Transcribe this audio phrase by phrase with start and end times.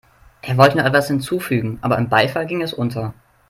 [0.41, 3.13] Er wollte noch etwas hinzufügen, aber im Beifall ging es unter.